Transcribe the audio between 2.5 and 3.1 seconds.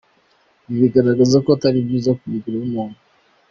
w’umuntu.